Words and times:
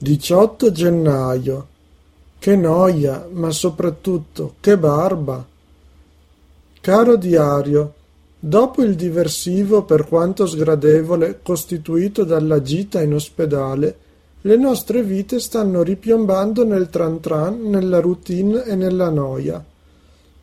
18 0.00 0.70
gennaio. 0.70 1.66
Che 2.38 2.54
noia, 2.54 3.26
ma 3.32 3.50
soprattutto 3.50 4.54
che 4.60 4.78
barba. 4.78 5.44
Caro 6.80 7.16
diario, 7.16 7.94
dopo 8.38 8.84
il 8.84 8.94
diversivo, 8.94 9.82
per 9.82 10.06
quanto 10.06 10.46
sgradevole, 10.46 11.40
costituito 11.42 12.22
dalla 12.22 12.62
gita 12.62 13.02
in 13.02 13.14
ospedale, 13.14 13.96
le 14.42 14.56
nostre 14.56 15.02
vite 15.02 15.40
stanno 15.40 15.82
ripiombando 15.82 16.64
nel 16.64 16.88
tran 16.90 17.18
tran, 17.18 17.62
nella 17.62 17.98
routine 17.98 18.62
e 18.66 18.76
nella 18.76 19.10
noia. 19.10 19.64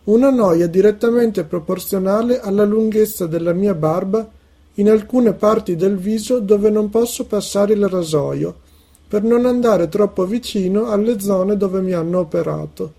Una 0.03 0.31
noia 0.31 0.67
direttamente 0.67 1.45
proporzionale 1.45 2.41
alla 2.41 2.65
lunghezza 2.65 3.25
della 3.25 3.53
mia 3.53 3.73
barba 3.73 4.29
in 4.73 4.89
alcune 4.89 5.31
parti 5.31 5.77
del 5.77 5.95
viso 5.95 6.39
dove 6.39 6.69
non 6.69 6.89
posso 6.89 7.23
passare 7.23 7.71
il 7.71 7.87
rasoio 7.87 8.63
per 9.07 9.23
non 9.23 9.45
andare 9.45 9.87
troppo 9.87 10.25
vicino 10.25 10.89
alle 10.89 11.19
zone 11.19 11.57
dove 11.57 11.81
mi 11.81 11.93
hanno 11.93 12.19
operato. 12.19 12.93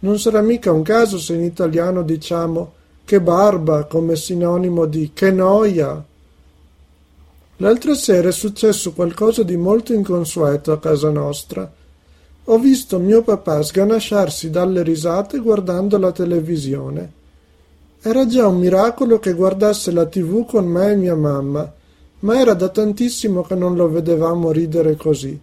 Non 0.00 0.18
sarà 0.18 0.40
mica 0.42 0.70
un 0.72 0.82
caso 0.82 1.18
se 1.18 1.34
in 1.34 1.42
italiano 1.42 2.02
diciamo 2.02 2.72
che 3.04 3.20
barba 3.20 3.84
come 3.84 4.16
sinonimo 4.16 4.84
di 4.84 5.12
che 5.14 5.30
noia. 5.30 6.04
L'altra 7.58 7.94
sera 7.94 8.28
è 8.28 8.32
successo 8.32 8.92
qualcosa 8.92 9.42
di 9.42 9.56
molto 9.56 9.94
inconsueto 9.94 10.72
a 10.72 10.78
casa 10.78 11.08
nostra. 11.10 11.72
Ho 12.48 12.58
visto 12.58 12.98
mio 12.98 13.22
papà 13.22 13.62
sganasciarsi 13.62 14.50
dalle 14.50 14.82
risate 14.82 15.38
guardando 15.38 15.98
la 15.98 16.12
televisione. 16.12 17.12
Era 18.02 18.26
già 18.26 18.46
un 18.46 18.58
miracolo 18.58 19.18
che 19.18 19.32
guardasse 19.32 19.90
la 19.90 20.04
tv 20.04 20.44
con 20.44 20.66
me 20.66 20.92
e 20.92 20.96
mia 20.96 21.16
mamma, 21.16 21.72
ma 22.20 22.38
era 22.38 22.54
da 22.54 22.68
tantissimo 22.68 23.42
che 23.42 23.54
non 23.54 23.74
lo 23.74 23.88
vedevamo 23.88 24.52
ridere 24.52 24.94
così. 24.96 25.40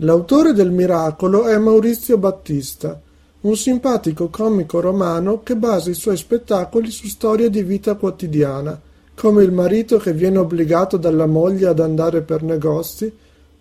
L'autore 0.00 0.52
del 0.52 0.72
miracolo 0.72 1.46
è 1.46 1.56
Maurizio 1.56 2.18
Battista, 2.18 3.00
un 3.40 3.56
simpatico 3.56 4.28
comico 4.28 4.78
romano 4.80 5.42
che 5.42 5.56
basa 5.56 5.88
i 5.88 5.94
suoi 5.94 6.18
spettacoli 6.18 6.90
su 6.90 7.06
storie 7.06 7.48
di 7.48 7.62
vita 7.62 7.94
quotidiana, 7.94 8.78
come 9.14 9.42
il 9.42 9.52
marito 9.52 9.96
che 9.96 10.12
viene 10.12 10.36
obbligato 10.36 10.98
dalla 10.98 11.24
moglie 11.24 11.68
ad 11.68 11.80
andare 11.80 12.20
per 12.20 12.42
negozi, 12.42 13.10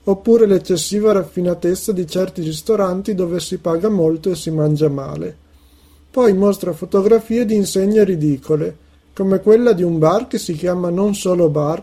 oppure 0.03 0.45
l'eccessiva 0.45 1.13
raffinatezza 1.13 1.93
di 1.93 2.05
certi 2.05 2.41
ristoranti 2.41 3.15
dove 3.15 3.39
si 3.39 3.59
paga 3.59 3.87
molto 3.87 4.29
e 4.29 4.35
si 4.35 4.51
mangia 4.51 4.89
male. 4.89 5.37
Poi 6.11 6.33
mostra 6.33 6.73
fotografie 6.73 7.45
di 7.45 7.55
insegne 7.55 8.03
ridicole, 8.03 8.75
come 9.13 9.39
quella 9.39 9.71
di 9.71 9.83
un 9.83 9.99
bar 9.99 10.27
che 10.27 10.37
si 10.37 10.51
chiama 10.51 10.89
Non 10.89 11.15
solo 11.15 11.47
bar, 11.47 11.81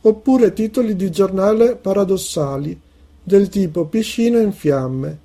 oppure 0.00 0.54
titoli 0.54 0.96
di 0.96 1.10
giornale 1.10 1.76
paradossali, 1.76 2.80
del 3.26 3.48
tipo 3.48 3.86
piscina 3.86 4.38
in 4.38 4.52
fiamme. 4.52 5.18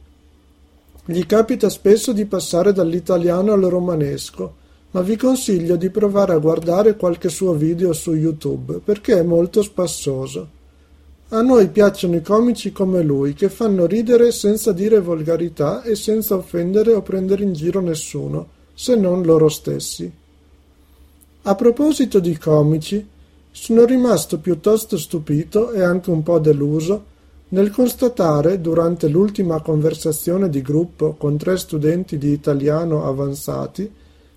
Gli 1.03 1.25
capita 1.25 1.69
spesso 1.69 2.14
di 2.14 2.25
passare 2.25 2.72
dall'italiano 2.72 3.52
al 3.52 3.61
romanesco, 3.61 4.56
ma 4.91 5.02
vi 5.02 5.17
consiglio 5.17 5.75
di 5.75 5.89
provare 5.89 6.33
a 6.33 6.38
guardare 6.38 6.95
qualche 6.95 7.28
suo 7.28 7.53
video 7.53 7.91
su 7.91 8.14
YouTube 8.14 8.80
perché 8.83 9.19
è 9.19 9.23
molto 9.23 9.61
spassoso. 9.61 10.58
A 11.31 11.41
noi 11.41 11.67
piacciono 11.67 12.16
i 12.16 12.22
comici 12.22 12.72
come 12.72 13.03
lui, 13.03 13.33
che 13.33 13.50
fanno 13.50 13.86
ridere 13.86 14.31
senza 14.31 14.72
dire 14.72 15.00
volgarità 15.00 15.84
e 15.84 15.95
senza 15.95 16.36
offendere 16.36 16.94
o 16.94 17.02
prendere 17.02 17.44
in 17.44 17.53
giro 17.53 17.81
nessuno, 17.81 18.47
se 18.73 18.95
non 18.95 19.22
loro 19.23 19.50
stessi. 19.50 20.11
A 21.44 21.56
proposito 21.56 22.19
di 22.19 22.38
comici, 22.38 23.06
sono 23.52 23.84
rimasto 23.84 24.39
piuttosto 24.39 24.97
stupito 24.97 25.72
e 25.72 25.81
anche 25.81 26.09
un 26.09 26.23
po' 26.23 26.39
deluso 26.39 27.09
nel 27.50 27.72
constatare, 27.72 28.61
durante 28.61 29.08
l'ultima 29.08 29.61
conversazione 29.61 30.50
di 30.50 30.61
gruppo 30.61 31.16
con 31.17 31.38
tre 31.38 31.58
studenti 31.58 32.17
di 32.17 32.31
italiano 32.31 33.06
avanzati, 33.06 33.91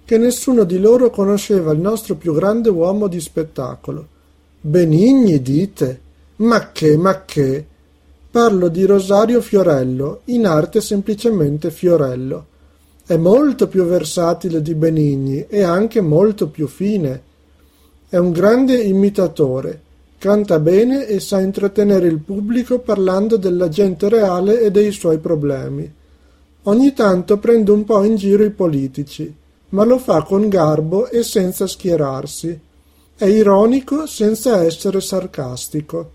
che 0.05 0.19
nessuno 0.19 0.65
di 0.65 0.79
loro 0.79 1.11
conosceva 1.11 1.73
il 1.73 1.79
nostro 1.79 2.17
più 2.17 2.33
grande 2.33 2.71
uomo 2.71 3.09
di 3.09 3.21
spettacolo. 3.21 4.07
Benigni, 4.61 5.43
dite? 5.43 6.01
Ma 6.37 6.73
che, 6.73 6.97
ma 6.97 7.25
che? 7.25 7.67
Parlo 8.31 8.69
di 8.69 8.85
Rosario 8.85 9.43
Fiorello, 9.43 10.21
in 10.27 10.47
arte 10.47 10.81
semplicemente 10.81 11.71
Fiorello. 11.71 12.47
È 13.05 13.17
molto 13.17 13.69
più 13.69 13.85
versatile 13.85 14.63
di 14.63 14.75
Benigni 14.75 15.45
e 15.49 15.63
anche 15.63 16.01
molto 16.01 16.49
più 16.49 16.67
fine. 16.67 17.23
È 18.09 18.17
un 18.17 18.33
grande 18.33 18.81
imitatore 18.81 19.81
Canta 20.23 20.61
bene 20.61 21.09
e 21.09 21.19
sa 21.19 21.41
intrattenere 21.41 22.07
il 22.07 22.21
pubblico 22.21 22.79
parlando 22.79 23.37
della 23.37 23.69
gente 23.69 24.09
reale 24.09 24.61
e 24.61 24.71
dei 24.71 24.93
suoi 24.93 25.19
problemi. 25.19 25.93
Ogni 26.63 26.93
tanto 26.93 27.39
prende 27.39 27.73
un 27.73 27.83
po' 27.83 28.05
in 28.05 28.15
giro 28.15 28.45
i 28.45 28.53
politici, 28.53 29.35
ma 29.71 29.83
lo 29.83 29.99
fa 29.99 30.23
con 30.23 30.49
garbo 30.49 31.09
e 31.09 31.25
senza 31.25 31.67
schierarsi. 31.67 32.57
È 33.17 33.25
ironico 33.25 34.07
senza 34.07 34.63
essere 34.63 35.01
sarcastico. 35.01 36.13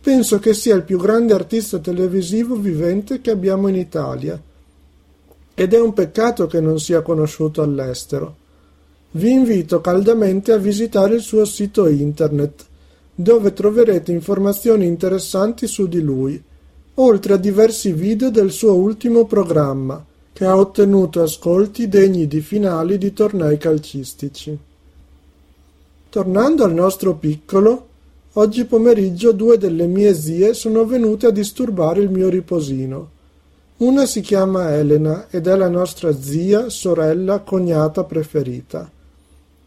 Penso 0.00 0.40
che 0.40 0.52
sia 0.52 0.74
il 0.74 0.82
più 0.82 0.98
grande 0.98 1.32
artista 1.32 1.78
televisivo 1.78 2.56
vivente 2.56 3.20
che 3.20 3.30
abbiamo 3.30 3.68
in 3.68 3.76
Italia. 3.76 4.42
Ed 5.54 5.74
è 5.74 5.80
un 5.80 5.92
peccato 5.92 6.48
che 6.48 6.60
non 6.60 6.80
sia 6.80 7.02
conosciuto 7.02 7.62
all'estero. 7.62 8.34
Vi 9.12 9.30
invito 9.30 9.80
caldamente 9.80 10.50
a 10.50 10.56
visitare 10.56 11.14
il 11.14 11.22
suo 11.22 11.44
sito 11.44 11.86
internet 11.86 12.67
dove 13.20 13.52
troverete 13.52 14.12
informazioni 14.12 14.86
interessanti 14.86 15.66
su 15.66 15.88
di 15.88 16.00
lui, 16.00 16.40
oltre 16.94 17.34
a 17.34 17.36
diversi 17.36 17.90
video 17.92 18.30
del 18.30 18.52
suo 18.52 18.74
ultimo 18.74 19.24
programma, 19.24 20.04
che 20.32 20.44
ha 20.44 20.56
ottenuto 20.56 21.20
ascolti 21.20 21.88
degni 21.88 22.28
di 22.28 22.40
finali 22.40 22.96
di 22.96 23.12
tornei 23.12 23.58
calcistici. 23.58 24.56
Tornando 26.08 26.62
al 26.62 26.72
nostro 26.72 27.14
piccolo, 27.14 27.86
oggi 28.34 28.64
pomeriggio 28.66 29.32
due 29.32 29.58
delle 29.58 29.88
mie 29.88 30.14
zie 30.14 30.54
sono 30.54 30.86
venute 30.86 31.26
a 31.26 31.30
disturbare 31.30 32.00
il 32.00 32.10
mio 32.10 32.28
riposino. 32.28 33.10
Una 33.78 34.06
si 34.06 34.20
chiama 34.20 34.76
Elena 34.76 35.26
ed 35.28 35.48
è 35.48 35.56
la 35.56 35.68
nostra 35.68 36.16
zia, 36.16 36.68
sorella, 36.68 37.40
cognata 37.40 38.04
preferita. 38.04 38.88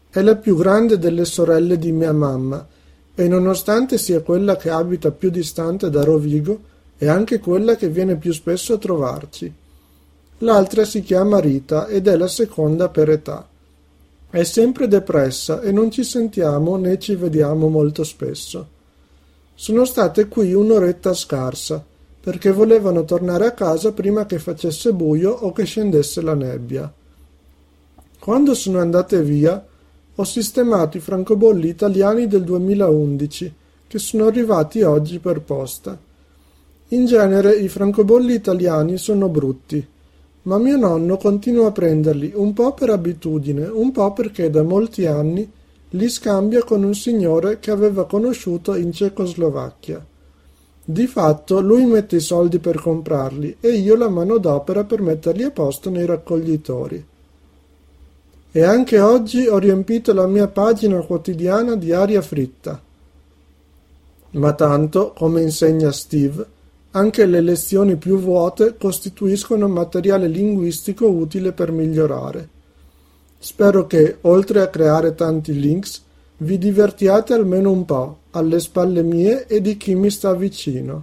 È 0.08 0.22
la 0.22 0.36
più 0.36 0.56
grande 0.56 0.98
delle 0.98 1.26
sorelle 1.26 1.76
di 1.76 1.92
mia 1.92 2.14
mamma 2.14 2.66
e 3.14 3.28
nonostante 3.28 3.98
sia 3.98 4.22
quella 4.22 4.56
che 4.56 4.70
abita 4.70 5.10
più 5.10 5.30
distante 5.30 5.90
da 5.90 6.02
Rovigo, 6.02 6.70
è 6.96 7.06
anche 7.08 7.38
quella 7.38 7.76
che 7.76 7.88
viene 7.88 8.16
più 8.16 8.32
spesso 8.32 8.74
a 8.74 8.78
trovarci. 8.78 9.52
L'altra 10.38 10.84
si 10.84 11.02
chiama 11.02 11.38
Rita 11.38 11.86
ed 11.86 12.08
è 12.08 12.16
la 12.16 12.28
seconda 12.28 12.88
per 12.88 13.10
età. 13.10 13.46
È 14.30 14.42
sempre 14.44 14.88
depressa 14.88 15.60
e 15.60 15.72
non 15.72 15.90
ci 15.90 16.04
sentiamo 16.04 16.76
né 16.76 16.98
ci 16.98 17.14
vediamo 17.14 17.68
molto 17.68 18.02
spesso. 18.02 18.66
Sono 19.54 19.84
state 19.84 20.28
qui 20.28 20.54
un'oretta 20.54 21.12
scarsa, 21.12 21.84
perché 22.20 22.50
volevano 22.50 23.04
tornare 23.04 23.46
a 23.46 23.52
casa 23.52 23.92
prima 23.92 24.26
che 24.26 24.38
facesse 24.38 24.92
buio 24.92 25.32
o 25.32 25.52
che 25.52 25.64
scendesse 25.64 26.22
la 26.22 26.34
nebbia. 26.34 26.92
Quando 28.18 28.54
sono 28.54 28.78
andate 28.78 29.22
via, 29.22 29.64
ho 30.14 30.24
sistemato 30.24 30.98
i 30.98 31.00
francobolli 31.00 31.68
italiani 31.68 32.26
del 32.26 32.44
2011, 32.44 33.54
che 33.88 33.98
sono 33.98 34.26
arrivati 34.26 34.82
oggi 34.82 35.18
per 35.18 35.40
posta. 35.40 35.98
In 36.88 37.06
genere 37.06 37.54
i 37.54 37.68
francobolli 37.68 38.34
italiani 38.34 38.98
sono 38.98 39.28
brutti, 39.30 39.86
ma 40.42 40.58
mio 40.58 40.76
nonno 40.76 41.16
continua 41.16 41.68
a 41.68 41.72
prenderli 41.72 42.32
un 42.34 42.52
po' 42.52 42.74
per 42.74 42.90
abitudine, 42.90 43.66
un 43.66 43.90
po' 43.90 44.12
perché 44.12 44.50
da 44.50 44.62
molti 44.62 45.06
anni 45.06 45.50
li 45.94 46.08
scambia 46.10 46.62
con 46.62 46.82
un 46.82 46.94
signore 46.94 47.58
che 47.58 47.70
aveva 47.70 48.06
conosciuto 48.06 48.74
in 48.74 48.92
Cecoslovacchia. 48.92 50.04
Di 50.84 51.06
fatto 51.06 51.60
lui 51.60 51.86
mette 51.86 52.16
i 52.16 52.20
soldi 52.20 52.58
per 52.58 52.80
comprarli 52.80 53.56
e 53.60 53.70
io 53.70 53.96
la 53.96 54.10
manodopera 54.10 54.84
per 54.84 55.00
metterli 55.00 55.44
a 55.44 55.50
posto 55.50 55.88
nei 55.88 56.04
raccoglitori. 56.04 57.06
E 58.54 58.62
anche 58.62 59.00
oggi 59.00 59.46
ho 59.46 59.56
riempito 59.56 60.12
la 60.12 60.26
mia 60.26 60.46
pagina 60.46 61.00
quotidiana 61.00 61.74
di 61.74 61.90
aria 61.92 62.20
fritta. 62.20 62.78
Ma 64.32 64.52
tanto, 64.52 65.14
come 65.16 65.40
insegna 65.40 65.90
Steve, 65.90 66.46
anche 66.90 67.24
le 67.24 67.40
lezioni 67.40 67.96
più 67.96 68.18
vuote 68.18 68.76
costituiscono 68.78 69.68
materiale 69.68 70.28
linguistico 70.28 71.08
utile 71.08 71.52
per 71.52 71.72
migliorare. 71.72 72.48
Spero 73.38 73.86
che, 73.86 74.18
oltre 74.20 74.60
a 74.60 74.68
creare 74.68 75.14
tanti 75.14 75.58
links, 75.58 76.02
vi 76.38 76.58
divertiate 76.58 77.32
almeno 77.32 77.70
un 77.70 77.86
po', 77.86 78.18
alle 78.32 78.60
spalle 78.60 79.02
mie 79.02 79.46
e 79.46 79.62
di 79.62 79.78
chi 79.78 79.94
mi 79.94 80.10
sta 80.10 80.34
vicino. 80.34 81.00